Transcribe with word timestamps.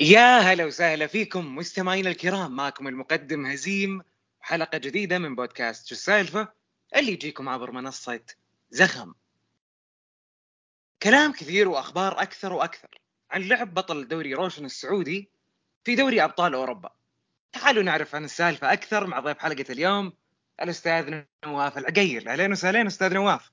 يا 0.00 0.38
هلا 0.38 0.64
وسهلا 0.64 1.06
فيكم 1.06 1.56
مستمعينا 1.56 2.10
الكرام. 2.10 2.56
معكم 2.56 2.88
المقدم 2.88 3.46
هزيم. 3.46 4.02
حلقة 4.40 4.78
جديدة 4.78 5.18
من 5.18 5.34
بودكاست 5.34 5.86
شو 5.86 5.94
السالفة؟ 5.94 6.48
اللي 6.96 7.12
يجيكم 7.12 7.48
عبر 7.48 7.70
منصة 7.70 8.20
زخم. 8.70 9.14
كلام 11.02 11.32
كثير 11.32 11.68
وأخبار 11.68 12.22
أكثر 12.22 12.52
وأكثر 12.52 13.00
عن 13.30 13.42
لعب 13.42 13.74
بطل 13.74 14.08
دوري 14.08 14.34
روشن 14.34 14.64
السعودي 14.64 15.30
في 15.84 15.94
دوري 15.94 16.24
أبطال 16.24 16.54
أوروبا. 16.54 16.90
تعالوا 17.52 17.82
نعرف 17.82 18.14
عن 18.14 18.24
السالفة 18.24 18.72
أكثر 18.72 19.06
مع 19.06 19.20
ضيف 19.20 19.38
حلقة 19.38 19.64
اليوم 19.70 20.12
الأستاذ 20.62 21.22
نواف 21.44 21.78
العقيل. 21.78 22.28
أهلين 22.28 22.52
وسهلين 22.52 22.86
أستاذ 22.86 23.14
نواف. 23.14 23.50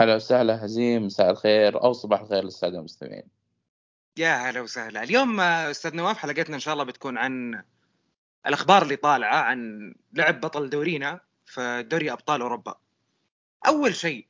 هلا 0.00 0.16
وسهلا 0.16 0.64
هزيم 0.64 1.06
مساء 1.06 1.30
الخير 1.30 1.82
أو 1.82 1.92
صباح 1.92 2.20
الخير 2.20 2.44
للسادة 2.44 2.78
المستمعين. 2.78 3.39
يا 4.18 4.50
هلا 4.50 4.60
وسهلا. 4.60 5.02
اليوم 5.02 5.40
أستاذ 5.40 5.96
نواف 5.96 6.18
حلقتنا 6.18 6.54
إن 6.54 6.60
شاء 6.60 6.74
الله 6.74 6.84
بتكون 6.84 7.18
عن 7.18 7.62
الأخبار 8.46 8.82
اللي 8.82 8.96
طالعة 8.96 9.36
عن 9.36 9.94
لعب 10.12 10.40
بطل 10.40 10.70
دورينا 10.70 11.20
في 11.46 11.86
دوري 11.90 12.12
أبطال 12.12 12.40
أوروبا. 12.40 12.74
أول 13.66 13.94
شيء 13.94 14.26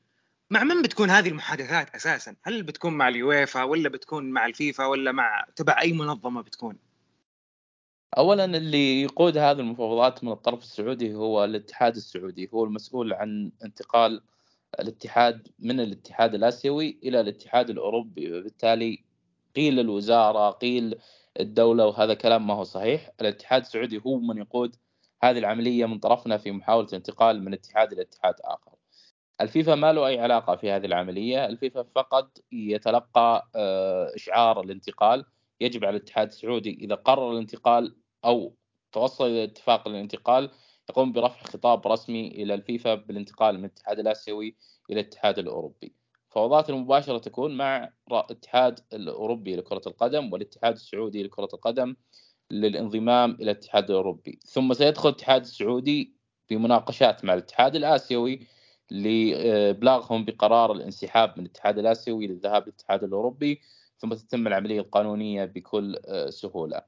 مع 0.51 0.65
من 0.65 0.83
بتكون 0.83 1.11
هذه 1.11 1.29
المحادثات 1.29 1.95
أساسا؟ 1.95 2.37
هل 2.43 2.63
بتكون 2.63 2.93
مع 2.93 3.09
اليويفا 3.09 3.63
ولا 3.63 3.89
بتكون 3.89 4.31
مع 4.31 4.47
الفيفا 4.47 4.87
ولا 4.87 5.13
مع 5.13 5.47
تبع 5.57 5.81
أي 5.81 5.93
منظمة 5.93 6.43
بتكون؟ 6.43 6.79
اولا 8.19 8.45
اللي 8.45 9.03
يقود 9.03 9.37
هذه 9.37 9.61
المفاوضات 9.61 10.25
من 10.25 10.33
الطرف 10.33 10.63
السعودي 10.63 11.15
هو 11.15 11.45
الاتحاد 11.45 11.97
السعودي. 11.97 12.51
هو 12.55 12.65
المسؤول 12.65 13.13
عن 13.13 13.53
انتقال 13.65 14.23
الاتحاد 14.81 15.49
من 15.59 15.81
الاتحاد 15.81 16.35
الآسيوي 16.35 16.99
إلى 17.03 17.21
الاتحاد 17.21 17.71
الأوروبي 17.71 18.33
وبالتالي 18.33 19.10
قيل 19.57 19.81
الوزاره 19.81 20.51
قيل 20.51 20.99
الدولة 21.41 21.87
وهذا 21.87 22.15
كلام 22.15 22.47
ما 22.47 22.55
هو 22.55 22.65
صحيح. 22.65 23.11
الاتحاد 23.21 23.63
السعودي 23.63 24.01
هو 24.07 24.19
من 24.19 24.39
يقود 24.39 24.77
هذه 25.23 25.39
العملية 25.39 25.87
من 25.87 25.99
طرفنا 25.99 26.39
في 26.39 26.53
محاولة 26.53 26.89
انتقال 26.93 27.45
من 27.45 27.53
اتحاد 27.53 27.93
إلى 27.93 28.03
اتحاد 28.03 28.35
آخر. 28.45 28.73
الفيفا 29.41 29.75
ما 29.75 29.93
له 29.93 30.07
أي 30.07 30.21
علاقة 30.21 30.57
في 30.57 30.71
هذه 30.71 30.87
العملية. 30.87 31.47
الفيفا 31.47 31.83
فقط 31.83 32.39
يتلقى 32.53 33.49
آه، 33.57 34.15
إشعار 34.15 34.61
الانتقال. 34.61 35.25
يجب 35.61 35.85
على 35.85 35.97
الاتحاد 35.97 36.27
السعودي 36.29 36.79
إذا 36.81 36.95
قرر 36.95 37.33
الانتقال 37.33 37.97
أو 38.25 38.57
توصل 38.93 39.27
إلى 39.27 39.45
اتفاق 39.45 39.89
الانتقال 39.89 40.51
يقوم 40.91 41.13
برفع 41.13 41.43
خطاب 41.43 41.87
رسمي 41.87 42.29
إلى 42.29 42.55
الفيفا 42.55 42.95
بالانتقال 42.95 43.59
من 43.59 43.65
الاتحاد 43.65 43.99
الآسيوي 43.99 44.57
إلى 44.91 45.01
الاتحاد 45.01 45.39
الأوروبي. 45.39 46.00
الفوضات 46.31 46.71
المباشرة 46.71 47.19
تكون 47.19 47.57
مع 47.57 47.91
الاتحاد 48.13 48.81
الأوروبي 48.93 49.57
لكرة 49.57 49.83
القدم 49.87 50.33
والاتحاد 50.33 50.73
السعودي 50.73 51.23
لكرة 51.23 51.49
القدم 51.55 51.97
للانضمام 52.51 53.31
إلى 53.31 53.51
الاتحاد 53.51 53.91
الأوروبي. 53.91 54.39
ثم 54.47 54.73
سيدخل 54.75 55.09
الاتحاد 55.09 55.41
السعودي 55.41 56.15
في 56.49 56.57
مناقشات 56.57 57.25
مع 57.25 57.35
الاتحاد 57.35 57.77
الآسيوي 57.77 58.47
لإبلاغهم 58.91 60.25
بقرار 60.25 60.73
الانسحاب 60.73 61.35
من 61.37 61.45
الاتحاد 61.45 61.79
الآسيوي 61.79 62.27
للذهاب 62.27 62.63
للاتحاد 62.63 63.05
الأوروبي 63.05 63.61
ثم 63.99 64.15
تتم 64.15 64.47
العملية 64.47 64.81
القانونية 64.81 65.45
بكل 65.45 65.97
آه، 66.07 66.31
سهولة. 66.31 66.83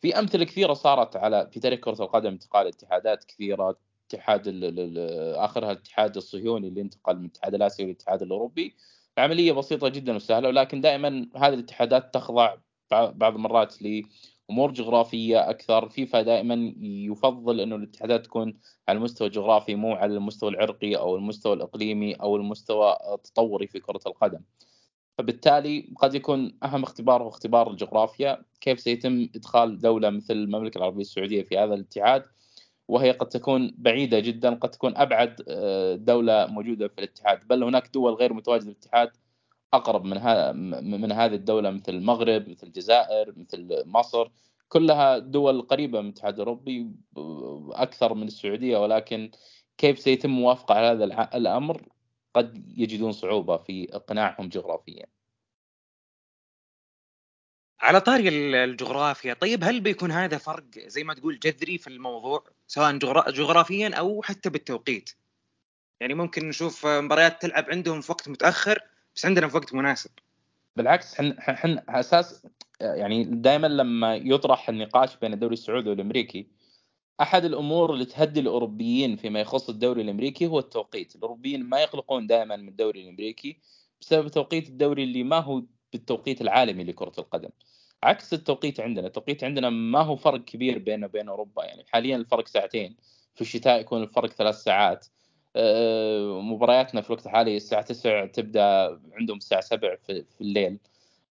في 0.00 0.18
أمثلة 0.18 0.44
كثيرة 0.44 0.72
صارت 0.72 1.16
على 1.16 1.48
في 1.52 1.60
تاريخ 1.60 1.80
كرة 1.80 2.02
القدم 2.02 2.28
انتقال 2.30 2.66
اتحادات 2.66 3.24
كثيرة 3.24 3.76
اتحاد 4.08 4.42
آخرها 5.36 5.72
الاتحاد 5.72 6.16
الصهيوني 6.16 6.68
اللي 6.68 6.80
انتقل 6.80 7.16
من 7.16 7.24
الاتحاد 7.24 7.54
الآسيوي 7.54 7.88
للاتحاد 7.90 8.22
الأوروبي. 8.22 8.74
عملية 9.18 9.52
بسيطة 9.52 9.88
جدا 9.88 10.16
وسهلة 10.16 10.48
ولكن 10.48 10.80
دائما 10.80 11.28
هذه 11.36 11.54
الاتحادات 11.54 12.14
تخضع 12.14 12.56
بعض 12.90 13.34
المرات 13.34 13.76
لأمور 13.82 14.72
جغرافية 14.72 15.50
أكثر. 15.50 15.88
فيفا 15.88 16.22
دائما 16.22 16.74
يفضل 16.82 17.60
إنه 17.60 17.76
الاتحادات 17.76 18.24
تكون 18.24 18.58
على 18.88 18.98
المستوى 18.98 19.26
الجغرافي 19.26 19.74
مو 19.74 19.92
على 19.92 20.14
المستوى 20.14 20.50
العرقي 20.50 20.96
أو 20.96 21.16
المستوى 21.16 21.52
الإقليمي 21.52 22.14
أو 22.14 22.36
المستوى 22.36 22.96
التطوري 23.14 23.66
في 23.66 23.80
كرة 23.80 24.00
القدم. 24.06 24.40
فبالتالي 25.18 25.92
قد 25.96 26.14
يكون 26.14 26.58
أهم 26.62 26.82
اختبار 26.82 27.22
هو 27.22 27.28
اختبار 27.28 27.70
الجغرافيا. 27.70 28.42
كيف 28.60 28.80
سيتم 28.80 29.28
إدخال 29.36 29.78
دولة 29.78 30.10
مثل 30.10 30.34
المملكة 30.34 30.78
العربية 30.78 31.00
السعودية 31.00 31.42
في 31.42 31.58
هذا 31.58 31.74
الاتحاد؟ 31.74 32.24
وهي 32.88 33.10
قد 33.10 33.28
تكون 33.28 33.74
بعيدة 33.78 34.20
جدا 34.20 34.54
قد 34.54 34.70
تكون 34.70 34.96
أبعد 34.96 35.42
آه، 35.48 35.94
دولة 35.96 36.46
موجودة 36.46 36.88
في 36.88 36.98
الاتحاد. 36.98 37.48
بل 37.48 37.64
هناك 37.64 37.88
دول 37.94 38.14
غير 38.14 38.32
متواجدة 38.32 38.64
في 38.64 38.70
الاتحاد 38.72 39.10
أقرب 39.74 40.04
من 40.04 41.00
من 41.00 41.12
هذه 41.12 41.34
الدولة 41.34 41.70
مثل 41.70 41.92
المغرب 41.94 42.48
مثل 42.48 42.66
الجزائر 42.66 43.34
مثل 43.36 43.82
مصر. 43.86 44.30
كلها 44.68 45.18
دول 45.18 45.62
قريبة 45.62 46.00
من 46.00 46.06
الاتحاد 46.08 46.34
الأوروبي 46.34 46.90
أكثر 47.72 48.14
من 48.14 48.26
السعودية. 48.26 48.78
ولكن 48.78 49.30
كيف 49.78 49.98
سيتم 49.98 50.30
موافقة 50.30 50.74
على 50.74 50.86
هذا 50.86 51.04
الأمر؟ 51.36 51.88
قد 52.34 52.64
يجدون 52.78 53.12
صعوبة 53.12 53.56
في 53.56 53.96
إقناعهم 53.96 54.48
جغرافيا. 54.48 55.06
على 57.84 58.00
طاري 58.00 58.28
الجغرافيا 58.64 59.34
طيب 59.34 59.64
هل 59.64 59.80
بيكون 59.80 60.10
هذا 60.10 60.38
فرق 60.38 60.64
زي 60.78 61.04
ما 61.04 61.14
تقول 61.14 61.38
جذري 61.38 61.78
في 61.78 61.86
الموضوع 61.86 62.44
سواء 62.66 62.98
جغرافيا 63.30 63.94
أو 63.94 64.22
حتى 64.22 64.50
بالتوقيت؟ 64.50 65.10
يعني 66.00 66.14
ممكن 66.14 66.48
نشوف 66.48 66.86
مباريات 66.86 67.42
تلعب 67.42 67.64
عندهم 67.68 68.00
في 68.00 68.12
وقت 68.12 68.28
متأخر 68.28 68.78
بس 69.16 69.26
عندنا 69.26 69.48
في 69.48 69.56
وقت 69.56 69.74
مناسب. 69.74 70.10
بالعكس 70.76 71.14
إحنا 71.14 71.36
إحنا 71.38 71.84
أساس 71.88 72.46
يعني 72.80 73.24
دائما 73.24 73.66
لما 73.66 74.16
يطرح 74.16 74.68
النقاش 74.68 75.16
بين 75.16 75.32
الدوري 75.32 75.52
السعودي 75.52 75.90
والأمريكي 75.90 76.46
أحد 77.20 77.44
الأمور 77.44 77.92
اللي 77.92 78.04
تهدي 78.04 78.40
الأوروبيين 78.40 79.16
فيما 79.16 79.40
يخص 79.40 79.68
الدوري 79.68 80.02
الأمريكي 80.02 80.46
هو 80.46 80.58
التوقيت. 80.58 81.16
الأوروبيين 81.16 81.64
ما 81.64 81.80
يقلقون 81.80 82.26
دائما 82.26 82.56
من 82.56 82.68
الدوري 82.68 83.02
الأمريكي 83.02 83.58
بسبب 84.00 84.28
توقيت 84.28 84.68
الدوري 84.68 85.04
اللي 85.04 85.22
ما 85.22 85.38
هو 85.38 85.62
بالتوقيت 85.92 86.40
العالمي 86.40 86.84
لكرة 86.84 87.12
القدم. 87.18 87.50
عكس 88.02 88.34
التوقيت 88.34 88.80
عندنا. 88.80 89.06
التوقيت 89.06 89.44
عندنا 89.44 89.70
ما 89.70 90.00
هو 90.00 90.16
فرق 90.16 90.44
كبير 90.44 90.78
بيننا 90.78 91.06
وبين 91.06 91.28
أوروبا. 91.28 91.64
يعني 91.64 91.84
حاليا 91.92 92.16
الفرق 92.16 92.48
ساعتين. 92.48 92.96
في 93.34 93.40
الشتاء 93.40 93.80
يكون 93.80 94.02
الفرق 94.02 94.30
ثلاث 94.30 94.54
ساعات. 94.54 95.06
آه، 95.56 96.40
مبارياتنا 96.40 97.00
في 97.00 97.10
الوقت 97.10 97.26
الحالي 97.26 97.56
الساعة 97.56 97.82
9 97.82 98.26
تبدأ 98.26 99.00
عندهم 99.12 99.36
الساعة 99.36 99.60
7 99.60 99.96
في 100.06 100.24
الليل. 100.40 100.78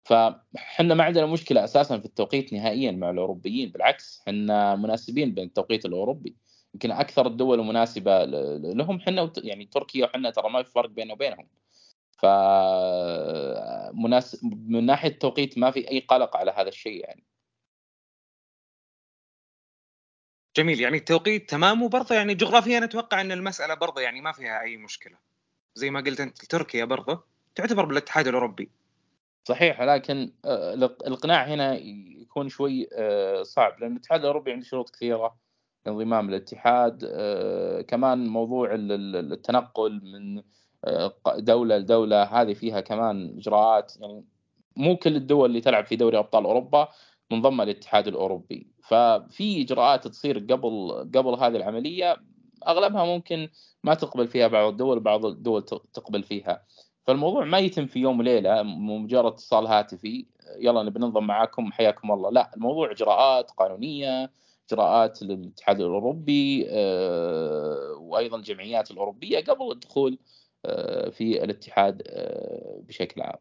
فحنا 0.04 0.94
ما 0.96 1.04
عندنا 1.04 1.26
مشكلة 1.26 1.64
أساسا 1.64 2.00
في 2.00 2.06
التوقيت 2.06 2.54
نهائيا 2.54 2.92
مع 2.92 3.10
الأوروبيين. 3.10 3.72
بالعكس 3.72 4.22
حنا 4.26 4.76
مناسبين 4.76 5.34
بين 5.34 5.48
التوقيت 5.48 5.86
الأوروبي. 5.86 6.36
يمكن 6.74 6.92
أكثر 6.92 7.28
الدول 7.28 7.60
المناسبة 7.60 8.26
لهم 8.58 9.00
حنا 9.00 9.32
يعني 9.38 9.66
تركيا 9.66 10.06
وحنا 10.06 10.30
ترى 10.30 10.50
ما 10.50 10.64
في 10.64 10.72
فرق 10.72 10.90
بيننا 10.90 11.14
وبينهم. 11.14 11.48
ف 12.18 12.26
مناسب 13.94 14.40
من 14.70 14.86
ناحية 14.86 15.10
التوقيت 15.10 15.58
ما 15.58 15.72
في 15.72 15.92
أي 15.92 16.00
قلق 16.00 16.38
على 16.38 16.52
هذا 16.52 16.70
الشيء 16.70 17.02
يعني. 17.02 17.24
جميل 20.58 20.82
يعني 20.82 20.98
التوقيت 20.98 21.50
تمام 21.50 21.84
وبرضه 21.84 22.16
يعني 22.16 22.36
جغرافيا 22.36 22.84
أتوقع 22.84 23.22
إن 23.22 23.32
المسألة 23.32 23.74
برضه 23.74 24.02
يعني 24.02 24.22
ما 24.22 24.32
فيها 24.32 24.62
أي 24.62 24.78
مشكلة. 24.78 25.18
زي 25.76 25.90
ما 25.90 26.00
قلت 26.00 26.20
أنت 26.20 26.46
تركيا 26.46 26.86
برضه 26.86 27.24
تعتبر 27.56 27.86
بالاتحاد 27.86 28.28
الأوروبي. 28.28 28.70
صحيح 29.44 29.82
لكن 29.82 30.32
آه، 30.46 30.74
الإقناع 30.74 31.44
هنا 31.44 31.76
يكون 32.22 32.50
شوي 32.50 32.88
آه، 32.94 33.44
صعب 33.44 33.80
لأن 33.80 33.92
الاتحاد 33.92 34.20
الأوروبي 34.20 34.52
عنده 34.52 34.66
شروط 34.66 34.90
كثيرة. 34.90 35.38
لانضمام 35.86 36.30
الاتحاد 36.30 37.10
آه، 37.12 37.82
كمان 37.82 38.28
موضوع 38.28 38.70
التنقل 38.74 40.02
من 40.04 40.44
دولة 41.38 41.78
لدولة 41.78 42.24
هذه 42.24 42.54
فيها 42.54 42.82
كمان 42.82 43.36
إجراءات 43.38 43.94
يعني 44.02 44.26
مو 44.76 44.98
كل 44.98 45.16
الدول 45.16 45.50
اللي 45.50 45.62
تلعب 45.62 45.86
في 45.86 45.96
دوري 45.96 46.18
أبطال 46.18 46.46
أوروبا 46.46 46.88
منضمة 47.32 47.64
للاتحاد 47.64 48.08
الأوروبي. 48.08 48.68
ففي 48.84 49.62
إجراءات 49.62 50.08
تصير 50.08 50.38
قبل 50.40 50.92
قبل 51.16 51.34
هذه 51.34 51.56
العملية 51.56 52.18
أغلبها 52.68 53.06
ممكن 53.06 53.50
ما 53.84 53.94
تقبل 53.94 54.28
فيها 54.28 54.48
بعض 54.48 54.72
الدول 54.72 55.00
بعض 55.00 55.26
الدول 55.26 55.64
تقبل 55.94 56.24
فيها. 56.24 56.64
فالموضوع 57.04 57.46
ما 57.46 57.58
يتم 57.60 57.86
في 57.86 58.00
يوم 58.00 58.20
وليلة 58.20 58.64
مجرد 58.64 59.34
اتصال 59.34 59.68
هاتفي 59.68 60.26
يلا 60.60 60.84
نبي 60.84 61.00
ننضم 61.00 61.28
معاكم 61.28 61.72
حياكم 61.72 62.12
الله. 62.12 62.32
لا 62.32 62.52
الموضوع 62.56 62.92
إجراءات 62.92 63.52
قانونية 63.52 64.32
إجراءات 64.72 65.24
للاتحاد 65.24 65.82
الأوروبي 65.82 66.68
آه، 66.70 67.98
وأيضا 68.00 68.38
الجمعيات 68.38 68.92
الأوروبية 68.92 69.40
قبل 69.40 69.72
الدخول 69.72 70.18
في 71.12 71.44
الاتحاد 71.44 72.04
آه، 72.08 72.82
بشكل 72.88 73.22
عام. 73.22 73.40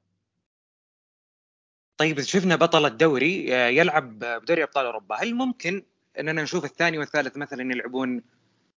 طيب 1.96 2.18
إذا 2.18 2.26
شفنا 2.26 2.56
بطل 2.56 2.86
الدوري 2.86 3.54
آه، 3.54 3.68
يلعب 3.68 4.18
بدوري 4.18 4.62
أبطال 4.62 4.86
أوروبا 4.86 5.16
هل 5.16 5.34
ممكن 5.34 5.82
أننا 6.18 6.42
نشوف 6.42 6.64
الثاني 6.64 6.98
والثالث 6.98 7.36
مثلا 7.36 7.62
يلعبون 7.72 8.22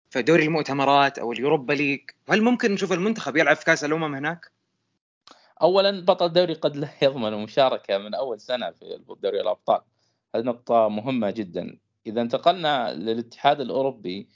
في 0.10 0.22
دوري 0.22 0.46
المؤتمرات 0.46 1.20
أو 1.20 1.32
اليوروبا 1.32 1.74
ليج؟ 1.74 2.00
هل 2.30 2.42
ممكن 2.42 2.72
نشوف 2.72 2.94
المنتخب 2.94 3.38
يلعب 3.38 3.56
في 3.56 3.66
كأس 3.66 3.84
الأمم 3.84 4.16
هناك؟ 4.16 4.52
اولا 5.62 6.06
بطل 6.06 6.26
الدوري 6.26 6.54
قد 6.54 6.76
لا 6.78 6.90
يضمن 7.02 7.44
مشاركة 7.44 7.98
من 7.98 8.16
أول 8.16 8.40
سنة 8.42 8.72
في 8.72 9.00
دوري 9.22 9.42
الأبطال. 9.42 9.82
هذه 10.36 10.44
نقطة 10.44 10.90
مهمة 10.90 11.30
جدا. 11.30 11.80
إذا 12.08 12.22
انتقلنا 12.22 12.94
للاتحاد 12.94 13.62
الأوروبي 13.62 14.30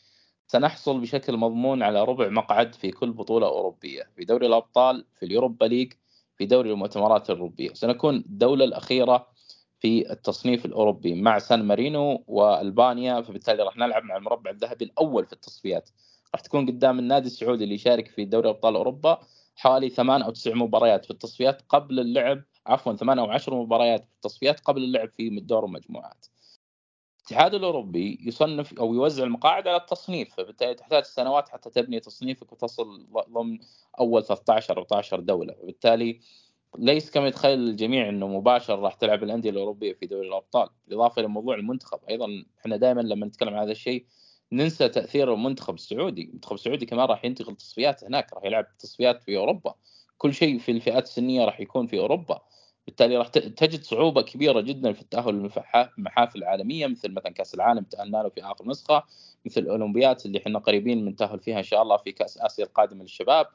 سنحصل 0.47 1.01
بشكل 1.01 1.37
مضمون 1.37 1.83
على 1.83 2.03
ربع 2.03 2.29
مقعد 2.29 2.75
في 2.75 2.91
كل 2.91 3.11
بطولة 3.11 3.47
أوروبية 3.47 4.09
في 4.15 4.25
دوري 4.25 4.47
الأبطال 4.47 5.05
في 5.19 5.25
اليوروبا 5.25 5.65
ليج 5.65 5.93
في 6.37 6.45
دوري 6.45 6.71
المؤتمرات 6.71 7.29
الأوروبية. 7.29 7.73
سنكون 7.73 8.15
الدولة 8.15 8.65
الأخيرة 8.65 9.27
في 9.79 10.11
التصنيف 10.11 10.65
الأوروبي 10.65 11.13
مع 11.21 11.39
سان 11.39 11.63
مارينو 11.63 12.23
وألبانيا 12.27 13.21
فبالتالي 13.21 13.63
راح 13.63 13.77
نلعب 13.77 14.03
مع 14.03 14.17
المربع 14.17 14.51
الذهبي 14.51 14.85
الأول 14.85 15.25
في 15.25 15.33
التصفيات. 15.33 15.89
راح 16.33 16.41
تكون 16.41 16.65
قدام 16.65 16.99
النادي 16.99 17.27
السعودي 17.27 17.63
اللي 17.63 17.75
يشارك 17.75 18.07
في 18.07 18.25
دوري 18.25 18.49
أبطال 18.49 18.75
أوروبا 18.75 19.19
حوالي 19.55 19.89
ثمان 19.89 20.21
أو 20.21 20.31
تسع 20.31 20.53
مباريات 20.53 21.05
في 21.05 21.11
التصفيات 21.11 21.61
قبل 21.69 21.99
اللعب 21.99 22.43
عفوا 22.67 22.93
ثمان 22.93 23.19
أو 23.19 23.31
عشر 23.31 23.55
مباريات 23.55 24.05
في 24.05 24.11
التصفيات 24.15 24.59
قبل 24.59 24.83
اللعب 24.83 25.09
في 25.09 25.29
دور 25.29 25.65
المجموعات. 25.65 26.25
الاتحاد 27.23 27.53
الأوروبي 27.53 28.19
يصنف 28.21 28.73
أو 28.73 28.93
يوزع 28.93 29.23
المقاعد 29.23 29.67
على 29.67 29.77
التصنيف 29.77 30.35
فبالتالي 30.35 30.73
تحتاج 30.73 31.03
سنوات 31.03 31.49
حتى 31.49 31.69
تبني 31.69 31.99
تصنيفك 31.99 32.51
وتصل 32.51 33.07
ضمن 33.29 33.59
أول 33.99 34.23
13 34.23 34.77
14 34.77 35.19
دولة. 35.19 35.55
وبالتالي 35.59 36.19
ليس 36.77 37.11
كما 37.11 37.27
يتخيل 37.27 37.59
الجميع 37.59 38.09
إنه 38.09 38.27
مباشر 38.27 38.79
راح 38.79 38.93
تلعب 38.93 39.23
الأندية 39.23 39.49
الأوروبية 39.49 39.93
في 39.93 40.05
دوري 40.05 40.27
الأبطال. 40.27 40.69
بالإضافة 40.87 41.19
إلى 41.19 41.27
موضوع 41.27 41.55
المنتخب 41.55 41.99
أيضا 42.09 42.45
إحنا 42.59 42.77
دائما 42.77 43.01
لما 43.01 43.25
نتكلم 43.25 43.53
عن 43.53 43.61
هذا 43.61 43.71
الشيء 43.71 44.05
ننسى 44.51 44.89
تأثير 44.89 45.33
المنتخب 45.33 45.73
السعودي. 45.73 46.23
المنتخب 46.23 46.53
السعودي 46.53 46.85
كمان 46.85 47.05
راح 47.05 47.25
ينتقل 47.25 47.55
تصفيات 47.55 48.03
هناك 48.03 48.33
راح 48.33 48.43
يلعب 48.45 48.77
تصفيات 48.77 49.23
في 49.23 49.37
أوروبا. 49.37 49.75
كل 50.17 50.33
شيء 50.33 50.59
في 50.59 50.71
الفئات 50.71 51.03
السنية 51.03 51.45
راح 51.45 51.59
يكون 51.59 51.87
في 51.87 51.99
أوروبا. 51.99 52.41
بالتالي 52.87 53.17
راح 53.17 53.27
تجد 53.27 53.83
صعوبة 53.83 54.21
كبيرة 54.21 54.61
جدا 54.61 54.93
في 54.93 55.01
التأهل 55.01 55.33
للمحافل 55.97 56.39
العالمية 56.39 56.87
مثل 56.87 57.11
مثلا 57.11 57.31
كأس 57.31 57.53
العالم 57.53 57.83
تاهلنا 57.83 58.17
له 58.17 58.29
في 58.29 58.43
آخر 58.43 58.67
نسخة 58.67 59.03
مثل 59.45 59.61
الاولمبياد 59.61 60.17
اللي 60.25 60.39
إحنا 60.39 60.59
قريبين 60.59 61.01
من 61.01 61.07
التاهل 61.07 61.39
فيها 61.39 61.57
إن 61.57 61.63
شاء 61.63 61.81
الله 61.81 61.97
في 61.97 62.11
كأس 62.11 62.37
آسيا 62.37 62.65
القادم 62.65 63.01
للشباب. 63.01 63.47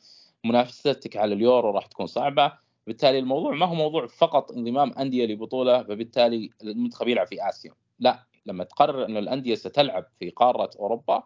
منافستك 0.44 1.16
على 1.16 1.34
اليورو 1.34 1.70
راح 1.70 1.86
تكون 1.86 2.06
صعبة. 2.06 2.52
بالتالي 2.86 3.18
الموضوع 3.18 3.54
ما 3.54 3.66
هو 3.66 3.74
موضوع 3.74 4.06
فقط 4.06 4.52
انضمام 4.52 4.92
أندية 4.98 5.26
لبطولة 5.26 5.82
فبالتالي 5.82 6.50
المنتخب 6.62 7.08
يلعب 7.08 7.26
في 7.26 7.48
آسيا. 7.48 7.72
لا 7.98 8.26
لما 8.46 8.64
تقرر 8.64 9.04
إنه 9.04 9.18
الأندية 9.18 9.54
ستلعب 9.54 10.06
في 10.18 10.30
قارة 10.30 10.70
أوروبا 10.78 11.22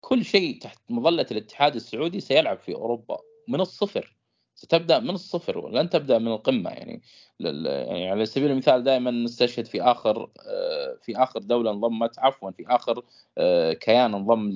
كل 0.00 0.24
شيء 0.24 0.60
تحت 0.60 0.78
مظلة 0.90 1.26
الاتحاد 1.30 1.74
السعودي 1.74 2.20
سيلعب 2.20 2.58
في 2.58 2.74
أوروبا 2.74 3.18
من 3.48 3.60
الصفر. 3.60 4.16
ستبدا 4.60 4.98
من 4.98 5.10
الصفر 5.10 5.58
ولن 5.58 5.90
تبدأ 5.90 6.18
من 6.18 6.28
القمة. 6.28 6.70
يعني 6.70 7.02
يعني 7.40 8.10
على 8.10 8.26
سبيل 8.26 8.50
المثال 8.50 8.84
دائما 8.84 9.10
نستشهد 9.10 9.66
في 9.66 9.82
آخر 9.82 10.30
آه، 10.46 10.98
في 11.02 11.16
آخر 11.16 11.40
دولة 11.40 11.70
انضمت 11.70 12.18
عفوا 12.18 12.50
في 12.50 12.64
آخر 12.68 13.04
آه، 13.38 13.72
كيان 13.72 14.14
انضم 14.14 14.52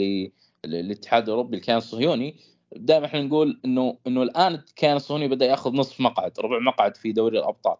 للاتحاد 0.65 1.23
الأوروبي 1.23 1.56
الكيان 1.56 1.77
الصهيوني. 1.77 2.37
دائما 2.77 3.06
إحنا 3.06 3.23
نقول 3.23 3.61
إنه 3.65 3.99
إنه 4.06 4.23
الآن 4.23 4.55
الكيان 4.55 4.97
الصهيوني 4.97 5.29
بدأ 5.29 5.47
يأخذ 5.47 5.73
نصف 5.73 6.01
مقعد 6.01 6.41
ربع 6.41 6.59
مقعد 6.59 6.97
في 6.97 7.12
دوري 7.12 7.39
الأبطال. 7.39 7.77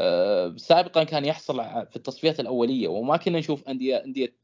آه، 0.00 0.54
سابقا 0.56 1.04
كان 1.04 1.24
يحصل 1.24 1.56
في 1.90 1.96
التصفيات 1.96 2.40
الأولية 2.40 2.88
وما 2.88 3.16
كنا 3.16 3.38
نشوف 3.38 3.68
أندية 3.68 3.96
أندية 4.04 4.34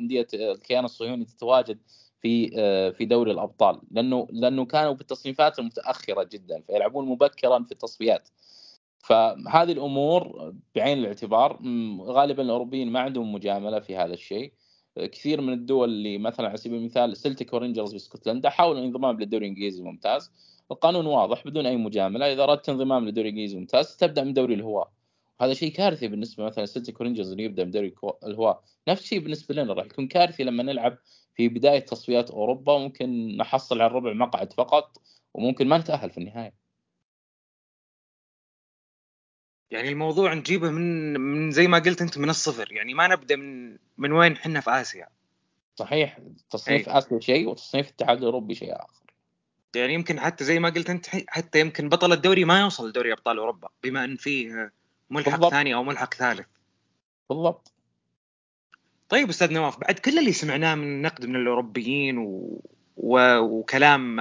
أندية 0.00 0.26
الكيان 0.34 0.84
الصهيوني 0.84 1.24
تتواجد 1.24 1.78
في 2.22 2.50
آه، 2.58 2.90
في 2.90 3.04
دوري 3.04 3.32
الأبطال 3.32 3.80
لأنه 3.90 4.26
لأنه 4.30 4.64
كانوا 4.64 4.92
بالتصنيفات 4.92 5.58
المتأخرة 5.58 6.28
جدا 6.32 6.62
فيلعبون 6.66 7.08
مبكرا 7.08 7.64
في 7.64 7.72
التصفيات. 7.72 8.28
فهذه 8.98 9.72
الأمور 9.72 10.52
بعين 10.74 10.98
الاعتبار 10.98 11.58
غالبا 12.00 12.42
الأوروبيين 12.42 12.92
ما 12.92 13.00
عندهم 13.00 13.32
مجاملة 13.32 13.80
في 13.80 13.96
هذا 13.96 14.14
الشيء. 14.14 14.52
كثير 14.96 15.40
من 15.40 15.52
الدول 15.52 15.88
اللي 15.88 16.18
مثلا 16.18 16.48
على 16.48 16.56
سبيل 16.56 16.78
المثال 16.78 17.16
سلتيك 17.16 17.52
ورينجرز 17.52 17.90
في 17.90 17.96
اسكتلندا 17.96 18.50
حاولوا 18.50 18.80
الانضمام 18.80 19.20
للدوري 19.20 19.44
الإنجليزي 19.44 19.80
الممتاز 19.80 20.30
القانون 20.70 21.06
واضح 21.06 21.44
بدون 21.44 21.66
أي 21.66 21.76
مجاملة. 21.76 22.32
إذا 22.32 22.42
أردت 22.42 22.68
انضمام 22.68 23.04
للدوري 23.04 23.28
الإنجليزي 23.28 23.54
الممتاز 23.54 23.96
تبدا 23.96 24.24
من 24.24 24.32
دوري 24.32 24.54
الهواة. 24.54 24.90
هذا 25.40 25.54
شيء 25.54 25.72
كارثي 25.72 26.08
بالنسبة 26.08 26.44
مثلا 26.44 26.66
سلتيك 26.66 27.00
ورينجرز 27.00 27.30
اللي 27.30 27.44
يبدأ 27.44 27.64
من 27.64 27.70
دوري 27.70 27.94
الهواة. 28.24 28.62
نفس 28.88 29.02
الشيء 29.02 29.18
بالنسبة 29.18 29.54
لنا 29.54 29.72
راح 29.72 29.86
يكون 29.86 30.08
كارثي 30.08 30.44
لما 30.44 30.62
نلعب 30.62 30.98
في 31.40 31.48
بداية 31.48 31.78
تصفيات 31.78 32.30
أوروبا 32.30 32.78
ممكن 32.78 33.36
نحصل 33.36 33.80
على 33.80 33.94
ربع 33.94 34.12
مقعد 34.12 34.52
فقط 34.52 35.02
وممكن 35.34 35.68
ما 35.68 35.78
نتأهل 35.78 36.10
في 36.10 36.18
النهاية. 36.18 36.52
يعني 39.70 39.88
الموضوع 39.88 40.34
نجيبه 40.34 40.70
من 40.70 41.20
من 41.20 41.50
زي 41.50 41.66
ما 41.66 41.78
قلت 41.78 42.02
أنت 42.02 42.18
من 42.18 42.30
الصفر. 42.30 42.72
يعني 42.72 42.94
ما 42.94 43.08
نبدأ 43.08 43.36
من 43.36 43.78
من 43.98 44.12
وين 44.12 44.32
إحنا 44.32 44.60
في 44.60 44.70
آسيا. 44.70 45.08
صحيح 45.76 46.18
تصنيف 46.50 46.88
أي. 46.88 46.98
آسيا 46.98 47.20
شيء 47.20 47.48
وتصنيف 47.48 47.86
الاتحاد 47.86 48.18
الأوروبي 48.18 48.54
شيء 48.54 48.74
آخر. 48.74 49.04
يعني 49.76 49.94
يمكن 49.94 50.20
حتى 50.20 50.44
زي 50.44 50.58
ما 50.58 50.68
قلت 50.68 50.90
أنت 50.90 51.06
حتى 51.28 51.60
يمكن 51.60 51.88
بطل 51.88 52.12
الدوري 52.12 52.44
ما 52.44 52.60
يوصل 52.60 52.88
لدوري 52.88 53.12
أبطال 53.12 53.38
أوروبا 53.38 53.68
بما 53.82 54.04
إن 54.04 54.16
فيه 54.16 54.72
ملحق 55.10 55.30
بالضبط. 55.30 55.50
ثاني 55.50 55.74
أو 55.74 55.84
ملحق 55.84 56.14
ثالث. 56.14 56.46
بالضبط. 57.30 57.72
طيب 59.10 59.28
أستاذ 59.28 59.52
نواف 59.52 59.80
بعد 59.80 59.98
كل 59.98 60.18
اللي 60.18 60.32
سمعناه 60.32 60.74
من 60.74 61.02
نقد 61.02 61.26
من 61.26 61.36
الأوروبيين 61.36 62.18
و... 62.18 62.60
و... 62.96 63.38
وكلام 63.38 64.16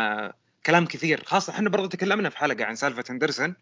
كلام 0.65 0.85
كثير 0.85 1.23
خاصة 1.23 1.53
إحنا 1.53 1.69
برضو 1.69 1.87
تكلمنا 1.87 2.29
في 2.29 2.37
حلقة 2.37 2.65
عن 2.65 2.75
سالفة 2.75 3.03
اندرسن 3.09 3.55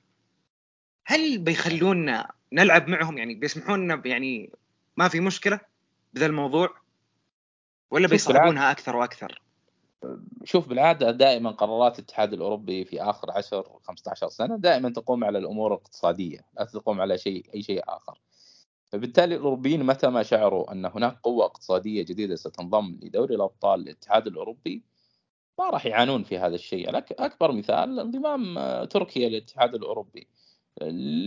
هل 1.06 1.38
بيخلونا 1.38 2.31
نلعب 2.53 2.88
معهم 2.88 3.18
يعني 3.18 3.35
بيسمحون 3.35 3.83
لنا 3.83 4.01
يعني 4.06 4.51
ما 4.97 5.07
في 5.07 5.19
مشكلة 5.19 5.59
بذا 6.13 6.25
الموضوع 6.25 6.69
ولا 7.91 8.07
بيصعبونها 8.07 8.71
أكثر 8.71 8.95
وأكثر؟ 8.95 9.41
شوف 10.44 10.68
بالعادة 10.68 11.12
دائما 11.12 11.51
قرارات 11.51 12.00
الاتحاد 12.00 12.33
الأوروبي 12.33 12.85
في 12.85 13.01
آخر 13.01 13.31
10 13.31 13.80
15 13.83 14.30
سنة 14.30 14.57
دائما 14.57 14.89
تقوم 14.89 15.23
على 15.23 15.38
الأمور 15.38 15.73
الاقتصادية 15.73 16.39
لا 16.59 16.65
تقوم 16.65 17.01
على 17.01 17.18
شيء 17.18 17.45
أي 17.56 17.62
شيء 17.62 17.83
آخر. 17.88 18.18
فبالتالي 18.89 19.36
الأوروبيين 19.36 19.84
متى 19.84 20.07
ما 20.07 20.24
شعروا 20.24 20.72
أن 20.72 20.86
هناك 20.86 21.19
قوة 21.24 21.45
اقتصادية 21.45 22.04
جديدة 22.04 22.36
ستنضم 22.36 23.00
لدوري 23.04 23.36
الأبطال 23.36 23.80
الاتحاد 23.80 24.28
الأوروبي 24.28 24.84
ما 25.60 25.69
راح 25.69 25.86
يعانون 25.86 26.24
في 26.24 26.38
هذا 26.38 26.56
الشيء. 26.56 26.98
أكبر 26.98 27.51
مثال 27.51 28.00
انضمام 28.00 28.57
آه، 28.57 28.86
تركيا 28.86 29.30
للاتحاد 29.30 29.75
الأوروبي. 29.75 30.28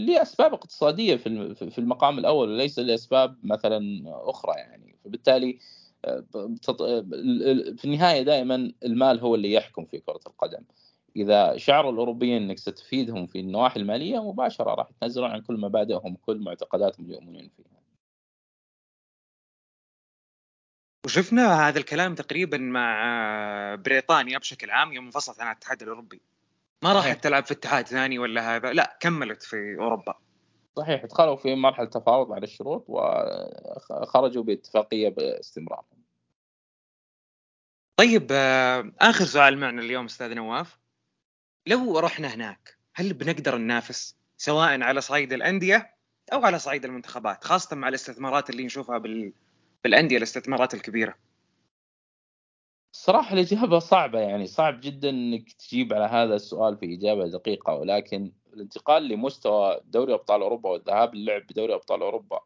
لأسباب 0.07 0.55
اقتصادية 0.55 1.17
في 1.17 1.79
المقام 1.79 2.19
الأول 2.19 2.49
وليس 2.51 2.79
لأسباب 2.79 3.37
مثلا 3.43 4.03
أخرى 4.07 4.53
يعني. 4.57 4.97
فبالتالي 5.05 5.59
آه، 6.05 6.25
في 7.77 7.85
النهاية 7.85 8.23
دائما 8.23 8.73
المال 8.85 9.21
هو 9.21 9.35
اللي 9.35 9.53
يحكم 9.53 9.85
في 9.85 9.99
كرة 9.99 10.21
القدم. 10.27 10.65
إذا 11.17 11.57
شعروا 11.57 11.93
الأوروبيين 11.93 12.43
إنك 12.43 12.59
ستفيدهم 12.59 13.27
في 13.27 13.41
النواحي 13.41 13.81
المالية 13.81 14.31
مباشرة 14.31 14.75
راح 14.75 14.91
يتنازلون 14.91 15.31
عن 15.31 15.41
كل 15.41 15.61
مبادئهم 15.61 16.15
وكل 16.15 16.39
معتقداتهم 16.39 17.05
اللي 17.05 17.17
يؤمنون 17.17 17.51
فيها. 17.57 17.81
وشفنا 21.05 21.69
هذا 21.69 21.79
الكلام 21.79 22.15
تقريبا 22.15 22.59
مع 22.59 23.75
بريطانيا 23.75 24.39
بشكل 24.39 24.71
عام 24.71 24.93
يوم 24.93 25.05
انفصلت 25.05 25.41
عن 25.41 25.47
الاتحاد 25.47 25.83
الأوروبي. 25.83 26.21
ما 26.85 26.93
راحت 26.93 27.25
تلعب 27.25 27.45
في 27.45 27.55
اتحاد 27.55 27.87
ثاني 27.87 28.19
ولا 28.19 28.57
هذا 28.57 28.73
لا 28.73 28.99
كملت 29.01 29.43
في 29.43 29.77
أوروبا. 29.79 30.15
صحيح 30.77 31.05
دخلوا 31.05 31.37
في 31.37 31.55
مرحلة 31.55 31.87
تفاوض 31.87 32.33
على 32.33 32.45
الشروط 32.45 32.85
وخرجوا 32.89 34.43
باتفاقية 34.43 35.09
باستمرار. 35.09 35.85
طيب 37.97 38.29
آه، 38.33 38.93
آخر 39.01 39.25
سؤال 39.25 39.59
معنا 39.59 39.83
اليوم 39.83 40.05
أستاذ 40.05 40.35
نواف 40.35 40.79
لو 41.67 41.99
رحنا 41.99 42.29
هناك 42.29 42.79
هل 42.95 43.13
بنقدر 43.13 43.59
ننافس 43.59 44.17
سواء 44.37 44.83
على 44.83 45.01
صعيد 45.01 45.33
الأندية 45.33 45.95
أو 46.33 46.45
على 46.45 46.59
صعيد 46.59 46.85
المنتخبات 46.85 47.45
خاصة 47.45 47.77
مع 47.77 47.89
الاستثمارات 47.89 48.51
اللي 48.51 48.65
نشوفها 48.65 48.99
بال... 48.99 49.33
بالأندية 49.85 50.17
الاستثمارات 50.17 50.75
الكبيرة؟ 50.75 51.15
الصراحه 52.95 53.35
الإجابة 53.35 53.79
صعبة 53.79 54.21
يعني 54.21 54.47
صعب 54.47 54.81
جدا 54.81 55.11
إنك 55.11 55.53
تجيب 55.53 55.93
على 55.93 56.05
هذا 56.05 56.35
السؤال 56.35 56.77
في 56.77 56.95
إجابة 56.95 57.27
دقيقة 57.27 57.75
ولكن 57.75 58.33
الانتقال 58.55 59.09
لمستوى 59.09 59.81
دوري 59.85 60.15
أبطال 60.15 60.43
أوروبا 60.43 60.71
والذهاب 60.71 61.15
للعب 61.15 61.47
بدوري 61.47 61.75
أبطال 61.75 62.03
أوروبا 62.03 62.41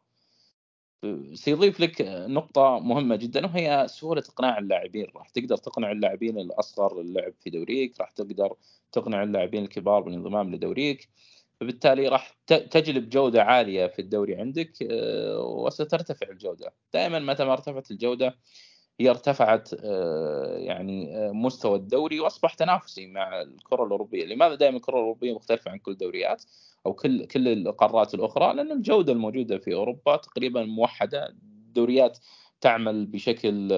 سيضيف 1.33 1.79
لك 1.79 2.01
نقطة 2.29 2.79
مهمة 2.79 3.15
جدا 3.15 3.45
وهي 3.45 3.85
سهولة 3.89 4.23
إقناع 4.29 4.57
اللاعبين. 4.57 5.07
راح 5.15 5.29
تقدر 5.29 5.57
تقنع 5.57 5.91
اللاعبين 5.91 6.39
الأصغر 6.39 7.01
للعب 7.01 7.33
في 7.39 7.49
دوريك 7.49 7.99
راح 7.99 8.11
تقدر 8.11 8.55
تقنع 8.95 9.23
اللاعبين 9.23 9.63
الكبار 9.63 10.01
بالانضمام 10.01 10.55
لدوريك 10.55 11.09
فبالتالي 11.59 12.07
راح 12.07 12.37
تجلب 12.47 13.09
جودة 13.09 13.43
عالية 13.43 13.87
في 13.87 13.99
الدوري 13.99 14.35
عندك 14.35 14.71
آه، 14.91 15.41
وسترتفع 15.41 16.27
الجودة. 16.29 16.73
دائما 16.93 17.19
متى 17.19 17.45
ما 17.45 17.53
ارتفعت 17.53 17.91
الجودة 17.91 18.35
هي 18.99 19.09
ارتفعت 19.09 19.69
آه، 19.83 20.57
يعني 20.57 21.17
آه، 21.17 21.31
مستوى 21.31 21.75
الدوري 21.75 22.19
وأصبح 22.19 22.53
تنافسي 22.53 23.07
مع 23.07 23.41
الكرة 23.41 23.83
الأوروبية، 23.83 24.25
لماذا 24.25 24.55
دائما 24.55 24.77
الكرة 24.77 24.93
الأوروبية 24.93 25.33
مختلفة 25.33 25.71
عن 25.71 25.77
كل 25.77 25.91
الدوريات؟ 25.91 26.43
أو 26.85 26.93
كل 26.93 27.25
كل 27.25 27.47
القارات 27.47 28.13
الأخرى؟ 28.13 28.53
لأن 28.53 28.71
الجودة 28.71 29.13
الموجودة 29.13 29.57
في 29.57 29.73
أوروبا 29.73 30.15
تقريبا 30.15 30.65
موحدة. 30.65 31.35
الدوريات 31.67 32.17
تعمل 32.61 33.05
بشكل 33.05 33.71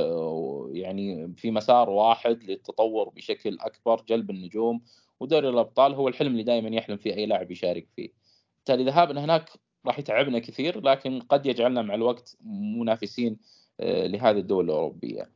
يعني 0.71 1.33
في 1.37 1.51
مسار 1.51 1.89
واحد 1.89 2.43
للتطور 2.43 3.09
بشكل 3.09 3.57
أكبر 3.59 4.03
جلب 4.09 4.29
النجوم 4.29 4.81
ودوري 5.19 5.49
الأبطال 5.49 5.93
هو 5.93 6.07
الحلم 6.07 6.31
اللي 6.31 6.43
دائما 6.43 6.69
يحلم 6.69 6.97
فيه 6.97 7.13
أي 7.13 7.25
لاعب 7.25 7.51
يشارك 7.51 7.87
فيه. 7.95 8.09
بالتالي 8.57 8.83
ذهابنا 8.83 9.25
هناك 9.25 9.49
راح 9.85 9.99
يتعبنا 9.99 10.39
كثير 10.39 10.81
لكن 10.81 11.19
قد 11.19 11.45
يجعلنا 11.45 11.81
مع 11.81 11.95
الوقت 11.95 12.37
منافسين 12.77 13.37
آه، 13.79 14.07
لهذه 14.07 14.37
الدول 14.37 14.65
الأوروبية. 14.65 15.29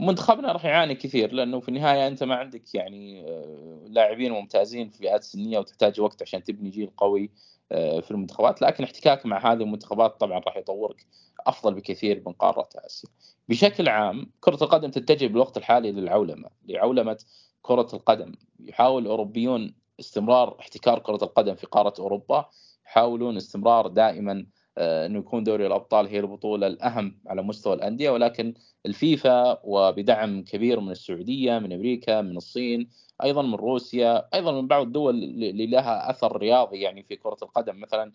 منتخبنا 0.00 0.52
راح 0.52 0.64
يعاني 0.64 0.94
كثير 0.94 1.32
لأنه 1.32 1.60
في 1.60 1.68
النهاية 1.68 2.06
أنت 2.06 2.24
ما 2.24 2.34
عندك 2.34 2.74
يعني 2.74 3.28
آه، 3.28 3.86
لاعبين 3.88 4.32
ممتازين 4.32 4.88
في 4.88 4.98
فئات 4.98 5.22
سنيه 5.24 5.58
وتحتاج 5.58 6.00
وقت 6.00 6.22
عشان 6.22 6.42
تبني 6.42 6.70
جيل 6.70 6.90
قوي 6.96 7.30
آه، 7.72 8.00
في 8.00 8.10
المنتخبات. 8.10 8.62
لكن 8.62 8.84
احتكاك 8.84 9.26
مع 9.26 9.52
هذه 9.52 9.62
المنتخبات 9.62 10.20
طبعا 10.20 10.38
راح 10.38 10.56
يطورك 10.56 11.06
أفضل 11.46 11.74
بكثير 11.74 12.22
من 12.26 12.32
قارة 12.32 12.68
آسيا. 12.74 13.10
بشكل 13.48 13.88
عام 13.88 14.30
كرة 14.40 14.64
القدم 14.64 14.90
تتجه 14.90 15.26
بالوقت 15.26 15.56
الحالي 15.56 15.92
للعولمة، 15.92 16.48
لعولمة 16.68 17.18
كرة 17.62 17.88
القدم، 17.94 18.32
يحاول 18.60 19.02
الأوروبيون 19.02 19.74
استمرار 20.00 20.56
احتكار 20.60 20.98
كرة 20.98 21.18
القدم 21.22 21.54
في 21.54 21.66
قارة 21.66 21.94
أوروبا، 21.98 22.48
يحاولون 22.86 23.36
استمرار 23.36 23.86
دائما 23.86 24.46
آه، 24.78 25.06
إنه 25.06 25.18
يكون 25.18 25.44
دوري 25.44 25.66
الأبطال 25.66 26.06
هي 26.06 26.20
البطولة 26.20 26.66
الأهم 26.66 27.20
على 27.26 27.42
مستوى 27.42 27.74
الأندية. 27.74 28.10
ولكن 28.10 28.54
الفيفا 28.86 29.58
وبدعم 29.64 30.44
كبير 30.44 30.80
من 30.80 30.90
السعودية 30.90 31.58
من 31.58 31.72
أمريكا 31.72 32.20
من 32.20 32.36
الصين 32.36 32.90
أيضا 33.22 33.42
من 33.42 33.54
روسيا 33.54 34.28
أيضا 34.34 34.52
من 34.52 34.66
بعض 34.66 34.86
الدول 34.86 35.14
اللي 35.24 35.66
لها 35.66 36.10
أثر 36.10 36.36
رياضي 36.36 36.80
يعني 36.80 37.02
في 37.02 37.16
كرة 37.16 37.36
القدم. 37.42 37.80
مثلا 37.80 38.12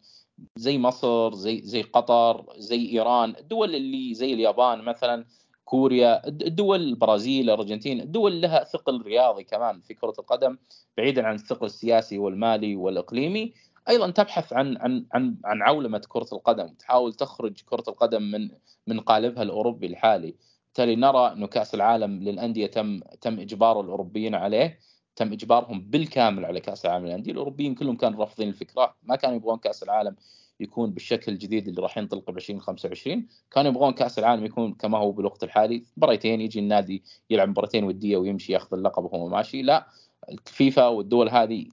زي 0.55 0.77
مصر 0.77 1.33
زي 1.33 1.61
زي 1.61 1.81
قطر 1.81 2.45
زي 2.57 2.91
إيران. 2.91 3.35
الدول 3.39 3.75
اللي 3.75 4.13
زي 4.13 4.33
اليابان 4.33 4.81
مثلا 4.81 5.25
كوريا 5.65 6.27
الدول 6.27 6.81
البرازيل 6.81 7.45
الأرجنتين 7.45 8.01
الدول 8.01 8.41
لها 8.41 8.63
ثقل 8.63 9.01
رياضي 9.01 9.43
كمان 9.43 9.81
في 9.81 9.93
كرة 9.93 10.13
القدم 10.19 10.57
بعيدا 10.97 11.27
عن 11.27 11.35
الثقل 11.35 11.65
السياسي 11.65 12.17
والمالي 12.17 12.75
والإقليمي. 12.75 13.53
أيضا 13.89 14.11
تبحث 14.11 14.53
عن 14.53 14.77
عن 14.77 15.05
عن 15.13 15.37
عن 15.45 15.61
عولمة 15.61 16.01
كرة 16.07 16.27
القدم. 16.33 16.67
تحاول 16.67 17.13
تخرج 17.13 17.61
كرة 17.65 17.83
القدم 17.87 18.21
من 18.31 18.49
من 18.87 18.99
قالبها 18.99 19.43
الأوروبي 19.43 19.87
الحالي. 19.87 20.35
بالتالي 20.65 20.95
نرى 20.95 21.33
إنه 21.33 21.47
كأس 21.47 21.75
العالم 21.75 22.23
للأندية 22.23 22.67
تم 22.67 22.99
تم 23.21 23.39
إجبار 23.39 23.81
الأوروبيين 23.81 24.35
عليه. 24.35 24.79
تم 25.15 25.33
إجبارهم 25.33 25.81
بالكامل 25.81 26.45
على 26.45 26.59
كأس 26.59 26.85
العالم 26.85 27.05
للأندية. 27.05 27.31
الأوروبيين 27.31 27.75
كلهم 27.75 27.97
كانوا 27.97 28.19
رافضين 28.19 28.49
الفكرة. 28.49 28.95
ما 29.03 29.15
كانوا 29.15 29.35
يبغون 29.35 29.57
كأس 29.57 29.83
العالم 29.83 30.15
يكون 30.59 30.91
بالشكل 30.91 31.31
الجديد 31.31 31.67
اللي 31.67 31.81
راح 31.81 31.97
ينطلق 31.97 32.31
ب 32.31 32.37
2025 32.37 33.27
كانوا 33.51 33.71
يبغون 33.71 33.93
كأس 33.93 34.19
العالم 34.19 34.45
يكون 34.45 34.73
كما 34.73 34.97
هو 34.97 35.11
بالوقت 35.11 35.43
الحالي 35.43 35.83
مباريتين 35.97 36.41
يجي 36.41 36.59
النادي 36.59 37.03
يلعب 37.29 37.49
مباريتين 37.49 37.83
ودية 37.83 38.17
ويمشي 38.17 38.53
ياخذ 38.53 38.77
اللقب 38.77 39.03
وهو 39.03 39.27
ماشي 39.27 39.61
لا 39.61 39.87
الفيفا 40.29 40.87
والدول 40.87 41.29
هذه 41.29 41.65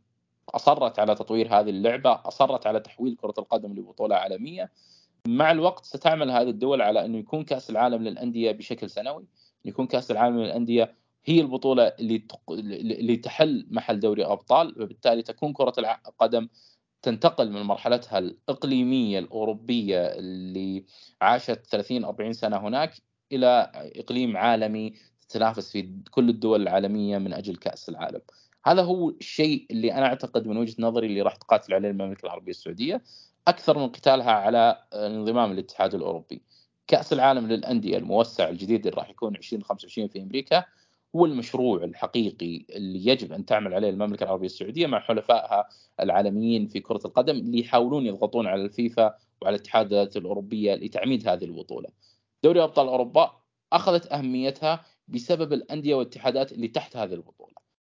أصرت 0.48 0.98
على 0.98 1.14
تطوير 1.14 1.60
هذه 1.60 1.70
اللعبة 1.70 2.20
أصرت 2.24 2.66
على 2.66 2.80
تحويل 2.80 3.16
كرة 3.16 3.34
القدم 3.38 3.72
لبطولة 3.72 4.16
عالمية 4.16 4.70
مع 5.28 5.50
الوقت 5.50 5.84
ستعمل 5.84 6.30
هذه 6.30 6.48
الدول 6.48 6.82
على 6.82 7.04
أنه 7.04 7.18
يكون 7.18 7.44
كأس 7.44 7.70
العالم 7.70 8.02
للأندية 8.02 8.52
بشكل 8.52 8.90
سنوي 8.90 9.24
يكون 9.64 9.86
كأس 9.86 10.10
العالم 10.10 10.38
للأندية 10.38 10.94
هي 11.24 11.40
البطولة 11.40 11.82
اللي. 12.00 12.22
اللي 12.48 13.16
تحل 13.16 13.66
محل 13.70 14.00
دوري 14.00 14.24
أبطال 14.24 14.82
وبالتالي 14.82 15.22
تكون 15.22 15.52
كرة 15.52 15.74
القدم 15.78 16.48
تنتقل 17.02 17.50
من 17.50 17.62
مرحلتها 17.62 18.18
الإقليمية 18.18 19.18
الأوروبية 19.18 20.06
اللي 20.06 20.84
عاشت 21.20 21.66
30 21.66 22.04
40 22.04 22.32
سنة 22.32 22.56
هناك 22.56 22.94
إلى 23.32 23.72
إقليم 23.74 24.36
عالمي 24.36 24.94
تتنافس 25.28 25.72
في 25.72 25.90
كل 26.10 26.28
الدول 26.28 26.62
العالمية 26.62 27.18
من 27.18 27.32
أجل 27.32 27.56
كأس 27.56 27.88
العالم. 27.88 28.20
هذا 28.66 28.82
هو 28.82 29.10
الشيء 29.10 29.66
اللي 29.70 29.92
أنا 29.92 30.06
أعتقد 30.06 30.46
من 30.46 30.56
وجهة 30.56 30.74
نظري 30.78 31.06
اللي 31.06 31.22
راح 31.22 31.36
تقاتل 31.36 31.74
عليه 31.74 31.90
المملكة 31.90 32.26
العربية 32.26 32.50
السعودية 32.50 33.02
أكثر 33.48 33.78
من 33.78 33.88
قتالها 33.88 34.32
على 34.32 34.78
انضمام 34.94 35.52
الاتحاد 35.52 35.94
الأوروبي. 35.94 36.42
كأس 36.86 37.12
العالم 37.12 37.46
للأندية 37.46 37.96
الموسع 37.96 38.48
الجديد 38.48 38.86
اللي 38.86 38.98
راح 38.98 39.10
يكون 39.10 39.36
2025 39.36 40.08
في 40.08 40.22
أمريكا 40.22 40.64
هو 41.16 41.24
المشروع 41.24 41.84
الحقيقي 41.84 42.66
اللي 42.70 43.06
يجب 43.06 43.32
أن 43.32 43.44
تعمل 43.44 43.74
عليه 43.74 43.90
المملكة 43.90 44.24
العربية 44.24 44.46
السعودية 44.46 44.86
مع 44.86 45.00
حلفائها 45.00 45.68
العالميين 46.00 46.66
في 46.66 46.80
كرة 46.80 47.00
القدم 47.04 47.36
اللي 47.36 47.60
يحاولون 47.60 48.06
يضغطون 48.06 48.46
على 48.46 48.62
الفيفا 48.64 49.14
وعلى 49.42 49.56
الاتحادات 49.56 50.16
الأوروبية 50.16 50.74
لتعميد 50.74 51.28
هذه 51.28 51.44
البطولة. 51.44 51.88
دوري 52.44 52.62
أبطال 52.62 52.88
أوروبا 52.88 53.32
أخذت 53.72 54.12
أهميتها 54.12 54.84
بسبب 55.08 55.52
الأندية 55.52 55.94
والاتحادات 55.94 56.52
اللي 56.52 56.68
تحت 56.68 56.96
هذه 56.96 57.14
البطولة. 57.14 57.54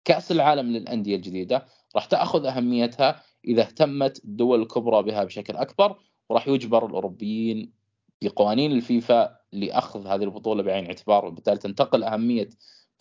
كأس 0.04 0.32
العالم 0.32 0.70
للأندية 0.70 1.16
الجديدة 1.16 1.66
راح 1.96 2.04
تأخذ 2.04 2.46
أهميتها 2.46 3.22
إذا 3.44 3.62
اهتمت 3.62 4.24
الدول 4.24 4.62
الكبرى 4.62 5.02
بها 5.02 5.24
بشكل 5.24 5.56
أكبر 5.56 5.96
وراح 6.28 6.48
يجبر 6.48 6.86
الأوروبيين 6.86 7.72
بقوانين 8.22 8.72
الفيفا 8.72 9.36
لأخذ 9.52 10.06
هذه 10.06 10.22
البطولة 10.22 10.62
بعين 10.62 10.84
الاعتبار 10.84 11.24
وبالتالي 11.24 11.58
تنتقل 11.58 12.04
أهمية 12.04 12.48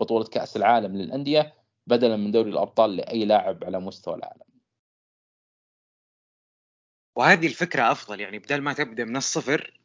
بطولة 0.02 0.26
كأس 0.26 0.58
العالم 0.58 0.96
للأندية 0.98 1.54
بدلا 1.88 2.18
من 2.18 2.32
دوري 2.32 2.50
الأبطال 2.50 2.96
لأي 2.96 3.26
لاعب 3.26 3.64
على 3.64 3.80
مستوى 3.80 4.16
العالم. 4.16 4.52
وهذه 7.16 7.48
الفكرة 7.48 7.92
أفضل 7.92 8.20
يعني 8.20 8.40
بدل 8.40 8.62
ما 8.62 8.74
تبدأ 8.74 9.06
من 9.06 9.18
الصفر 9.18 9.80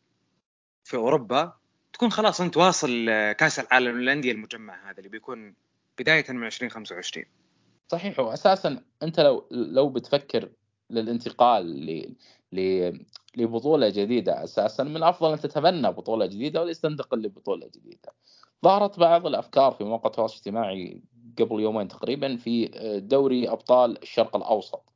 في 0.84 0.96
أوروبا 0.96 1.52
تكون 1.92 2.10
خلاص 2.10 2.40
أنت 2.40 2.56
واصل 2.56 3.06
كأس 3.38 3.58
العالم 3.60 4.00
للأندية 4.00 4.32
المجمع 4.32 4.90
هذا 4.90 4.98
اللي 4.98 5.08
بيكون 5.08 5.54
بداية 5.98 6.24
من 6.28 6.46
2025 6.46 7.26
صحيح 7.88 8.20
واساسا 8.20 8.84
أنت 9.02 9.20
لو 9.20 9.48
لو 9.50 9.88
بتفكر 9.88 10.50
للانتقال 10.90 11.86
ل 11.86 12.14
ل 12.52 12.92
لبطولة 13.36 13.88
جديدة 13.88 14.44
أساسا 14.44 14.84
من 14.84 14.96
الأفضل 14.96 15.32
أن 15.32 15.40
تتبنى 15.40 15.92
بطولة 15.92 16.26
جديدة 16.26 16.60
وليس 16.60 16.80
تنتقل 16.80 17.22
لبطولة 17.22 17.70
جديدة. 17.74 18.12
ظهرت 18.64 18.98
بعض 18.98 19.26
الأفكار 19.26 19.72
في 19.72 19.84
مواقع 19.84 20.06
التواصل 20.06 20.34
الاجتماعي 20.34 21.02
قبل 21.38 21.60
يومين 21.60 21.88
تقريبا 21.88 22.36
في 22.36 22.66
دوري 23.04 23.48
أبطال 23.48 24.02
الشرق 24.02 24.36
الأوسط. 24.36 24.92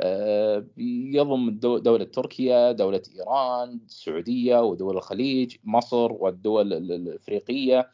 آه، 0.00 0.66
يضم 0.76 1.58
دولة 1.58 2.04
تركيا، 2.04 2.72
دولة 2.72 3.02
إيران، 3.16 3.80
السعودية 3.86 4.58
ودول 4.62 4.96
الخليج، 4.96 5.56
مصر 5.64 6.12
والدول 6.12 6.72
الإفريقية 6.72 7.90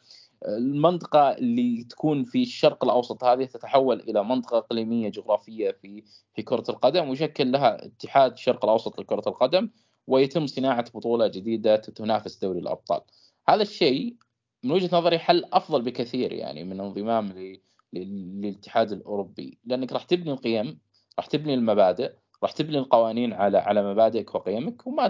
المنطقة 0.47 1.31
اللي 1.31 1.83
تكون 1.83 2.23
في 2.23 2.41
الشرق 2.41 2.83
الأوسط 2.83 3.23
هذه 3.23 3.45
تتحول 3.45 3.99
إلى 3.99 4.23
منطقة 4.23 4.57
إقليمية 4.57 5.09
جغرافية 5.09 5.71
في 5.71 6.03
في 6.35 6.41
كرة 6.41 6.63
القدم 6.69 7.09
ويشكل 7.09 7.51
لها 7.51 7.85
اتحاد 7.85 8.31
الشرق 8.31 8.65
الأوسط 8.65 8.99
لكرة 8.99 9.23
القدم 9.27 9.69
ويتم 10.07 10.47
صناعة 10.47 10.91
بطولة 10.93 11.27
جديدة 11.27 11.75
تنافس 11.75 12.39
دوري 12.39 12.59
الأبطال 12.59 13.01
هذا 13.47 13.61
الشيء 13.61 14.15
من 14.63 14.71
وجهة 14.71 14.97
نظري 14.97 15.19
حل 15.19 15.45
أفضل 15.53 15.81
بكثير 15.81 16.33
يعني 16.33 16.63
من 16.63 16.79
انضمام 16.79 17.57
للاتحاد 17.93 18.91
الأوروبي. 18.91 19.59
لأنك 19.65 19.93
راح 19.93 20.03
تبني 20.03 20.31
القيم 20.31 20.79
راح 21.17 21.25
تبني 21.25 21.53
المبادئ 21.53 22.13
راح 22.43 22.51
تبني 22.51 22.77
القوانين 22.77 23.33
على 23.33 23.57
على 23.57 23.91
مبادئك 23.91 24.35
وقيمك 24.35 24.87
وما 24.87 25.07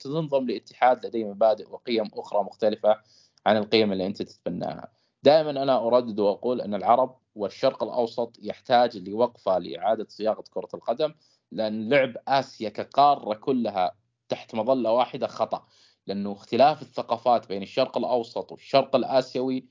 تنضم 0.00 0.46
لاتحاد 0.46 1.06
لديه 1.06 1.24
مبادئ 1.24 1.70
وقيم 1.70 2.10
أخرى 2.14 2.42
مختلفة 2.42 3.00
عن 3.46 3.56
القيم 3.56 3.92
اللي 3.92 4.06
أنت 4.06 4.22
تتبناها. 4.22 4.92
دائما 5.22 5.50
أنا 5.50 5.86
أردد 5.86 6.20
وأقول 6.20 6.60
أن 6.60 6.74
العرب 6.74 7.18
والشرق 7.34 7.82
الأوسط 7.82 8.36
يحتاج 8.42 9.08
لوقفة 9.08 9.58
لإعادة 9.58 10.06
صياغة 10.08 10.44
كرة 10.50 10.68
القدم 10.74 11.14
لأن 11.52 11.88
لعب 11.88 12.16
آسيا 12.28 12.68
كقارة 12.68 13.34
كلها 13.34 13.96
تحت 14.28 14.54
مظلة 14.54 14.92
واحدة 14.92 15.26
خطأ. 15.26 15.66
لأنه 16.06 16.32
اختلاف 16.32 16.82
الثقافات 16.82 17.48
بين 17.48 17.62
الشرق 17.62 17.98
الأوسط 17.98 18.52
والشرق 18.52 18.96
الآسيوي 18.96 19.64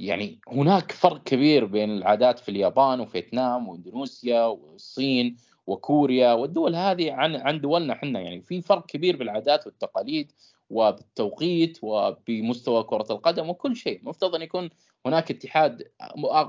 يعني 0.00 0.40
هناك 0.48 0.92
فرق 0.92 1.22
كبير 1.22 1.64
بين 1.64 1.90
العادات 1.90 2.38
في 2.38 2.48
اليابان 2.48 3.00
وفيتنام 3.00 3.68
وإندونيسيا 3.68 4.44
والصين 4.44 5.36
وكوريا 5.66 6.32
والدول 6.32 6.74
هذه 6.74 7.12
عن 7.12 7.36
عن 7.36 7.60
دولنا 7.60 7.92
إحنا. 7.92 8.20
يعني 8.20 8.42
في 8.42 8.60
فرق 8.60 8.86
كبير 8.86 9.16
بالعادات 9.16 9.66
والتقاليد 9.66 10.32
وبالتوقيت 10.70 11.78
وبمستوى 11.82 12.82
كرة 12.82 13.06
القدم 13.10 13.50
وكل 13.50 13.76
شيء. 13.76 14.00
مفترض 14.02 14.34
أن 14.34 14.42
يكون 14.42 14.70
هناك 15.06 15.30
اتحاد 15.30 15.82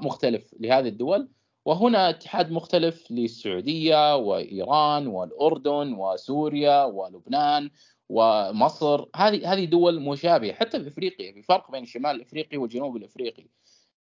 مختلف 0.01 0.55
لهذه 0.60 0.88
الدول 0.88 1.29
وهنا 1.65 2.10
اتحاد 2.10 2.51
مختلف 2.51 3.12
للسعودية 3.12 4.15
وإيران 4.15 5.08
والأردن 5.08 5.94
وسوريا 5.94 6.84
ولبنان 6.84 7.70
ومصر 8.09 9.05
هذه 9.15 9.53
هذه 9.53 9.65
دول 9.65 10.01
مشابهة 10.01 10.53
حتى 10.53 10.83
في 10.83 10.88
إفريقيا 10.88 11.33
في 11.33 11.41
فرق 11.41 11.71
بين 11.71 11.83
الشمال 11.83 12.15
الافريقي 12.15 12.57
والجنوب 12.57 12.97
الافريقي 12.97 13.45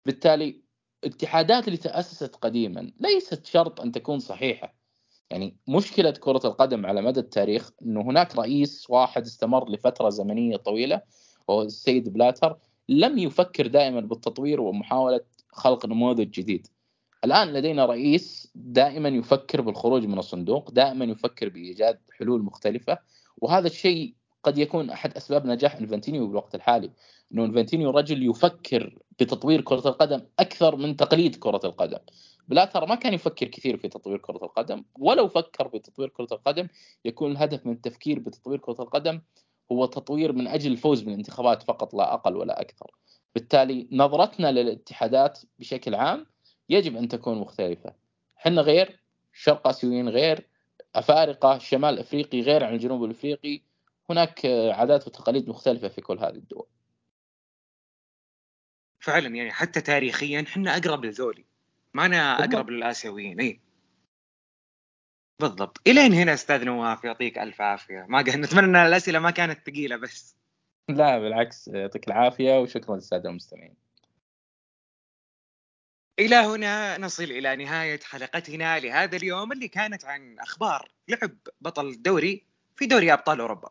بالتالي 0.06 0.62
الاتحادات 1.04 1.68
اللي 1.68 1.78
تأسست 1.78 2.36
قديما 2.36 2.92
ليست 3.00 3.46
شرط 3.46 3.82
أن 3.82 3.92
تكون 3.92 4.20
صحيحة. 4.20 4.75
يعني 5.30 5.58
مشكلة 5.68 6.12
كرة 6.12 6.42
القدم 6.46 6.86
على 6.86 7.02
مدى 7.02 7.20
التاريخ 7.20 7.72
إنه 7.82 8.02
هناك 8.02 8.36
رئيس 8.36 8.90
واحد 8.90 9.22
استمر 9.22 9.70
لفترة 9.70 10.10
زمنية 10.10 10.58
طويلة 10.58 11.02
وهو 11.48 11.62
السيد 11.62 12.14
بلاتر 12.14 12.58
لم 12.90 13.18
يفكر 13.18 13.68
دائما 13.68 14.00
بالتطوير 14.00 14.62
ومحاولة 14.62 15.22
خلق 15.50 15.86
نموذج 15.86 16.30
جديد. 16.30 16.68
الآن 17.24 17.54
لدينا 17.54 17.86
رئيس 17.86 18.52
دائما 18.56 19.10
يفكر 19.10 19.62
بالخروج 19.62 20.06
من 20.06 20.20
الصندوق 20.20 20.72
دائما 20.72 21.06
يفكر 21.06 21.50
بإيجاد 21.50 22.00
حلول 22.20 22.44
مختلفة. 22.44 22.98
وهذا 23.38 23.68
الشيء 23.68 24.15
قد 24.44 24.58
يكون 24.58 24.89
أحد 24.89 25.18
أسباب 25.18 25.46
نجاح 25.46 25.75
إنفانتينو 25.75 26.28
بالوقت 26.27 26.56
الحالي 26.56 26.92
إنه 27.32 27.46
إنفانتينو 27.46 27.90
رجل 27.89 28.30
يفكر 28.30 29.00
بتطوير 29.20 29.62
كرة 29.62 29.88
القدم 29.88 30.22
أكثر 30.39 30.75
من 30.75 30.96
تقليد 30.96 31.36
كرة 31.36 31.62
القدم. 31.63 32.00
بلاتر 32.48 32.86
ما 32.86 32.96
كان 32.96 33.13
يفكر 33.13 33.48
كثير 33.48 33.77
في 33.77 33.88
تطوير 33.88 34.18
كرة 34.18 34.46
القدم 34.46 34.84
ولو 35.00 35.27
فكر 35.27 35.70
في 35.70 35.80
تطوير 35.80 36.10
كرة 36.10 36.27
القدم 36.32 36.68
يكون 37.06 37.32
الهدف 37.32 37.65
من 37.65 37.74
التفكير 37.74 38.20
بتطوير 38.20 38.60
كرة 38.60 38.77
القدم 38.80 39.22
هو 39.72 39.86
تطوير 39.86 40.34
من 40.34 40.48
أجل 40.48 40.72
الفوز 40.72 41.01
بالانتخابات 41.01 41.63
فقط 41.63 41.94
لا 41.94 42.13
أقل 42.13 42.36
ولا 42.36 42.62
أكثر. 42.62 42.92
بالتالي 43.36 43.88
نظرتنا 43.92 44.51
للاتحادات 44.51 45.39
بشكل 45.60 45.96
عام 45.96 46.25
يجب 46.70 46.96
أن 46.96 47.08
تكون 47.08 47.38
مختلفة. 47.38 47.94
إحنا 48.38 48.62
غير 48.62 49.00
الشرق 49.34 49.68
آسيويين 49.68 50.10
غير 50.10 50.48
أفارقة 50.96 51.56
الشمال 51.56 51.94
الافريقي 51.94 52.42
غير 52.42 52.64
عن 52.64 52.74
الجنوب 52.74 53.04
الافريقي 53.04 53.62
هناك 54.10 54.46
عادات 54.46 55.08
وتقاليد 55.08 55.50
مختلفة 55.50 55.88
في 55.88 56.02
كل 56.02 56.20
هذه 56.20 56.36
الدول. 56.36 56.68
فعلا 59.00 59.36
يعني 59.36 59.52
حتى 59.52 59.82
تاريخيا 59.82 60.42
إحنا 60.42 60.78
أقرب 60.78 61.06
لذولي 61.06 61.46
ما 61.94 62.06
أنا 62.06 62.44
أقرب 62.44 62.70
للآسيويين. 62.70 63.40
اي 63.40 63.62
بالضبط. 65.42 65.82
إلين 65.88 66.14
هنا 66.14 66.34
أستاذ 66.34 66.66
نواف 66.66 67.04
يعطيك 67.04 67.38
ألف 67.38 67.62
عافية. 67.62 68.06
ما 68.10 68.22
نتمنى 68.22 68.66
إن 68.66 68.75
الأسئلة 68.75 69.20
ما 69.20 69.32
كانت 69.32 69.70
ثقيلة 69.70 69.98
بس. 69.98 70.36
لا 70.90 71.20
بالعكس 71.20 71.68
يعطيك 71.68 72.08
العافية 72.08 72.60
وشكرا 72.60 72.96
للسادة 72.96 73.30
المستمعين. 73.30 73.85
إلى 76.20 76.36
هنا 76.36 76.98
نصل 76.98 77.24
إلى 77.24 77.56
نهاية 77.56 78.00
حلقتنا 78.04 78.80
لهذا 78.80 79.18
اليوم 79.18 79.52
اللي 79.52 79.68
كانت 79.68 80.06
عن 80.06 80.40
أخبار 80.40 80.90
لعب 81.08 81.32
بطل 81.62 81.88
الدوري 81.88 82.44
في 82.76 82.86
دوري 82.86 83.14
أبطال 83.14 83.40
أوروبا. 83.40 83.70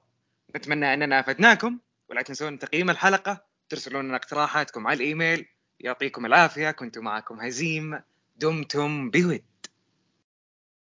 نتمنى 0.57 0.95
أننا 0.95 1.21
أفدناكم 1.21 1.79
ولا 2.09 2.23
تنسون 2.23 2.59
تقييم 2.59 2.91
الحلقة 2.91 3.45
ترسلون 3.69 4.05
لنا 4.05 4.17
اقتراحاتكم 4.17 4.87
على 4.87 4.97
الإيميل 4.97 5.47
يعطيكم 5.81 6.27
العافية 6.27 6.71
كنت 6.71 6.99
معكم 6.99 7.41
هزيم 7.41 8.01
دمتم 8.37 9.11
بود. 9.11 9.45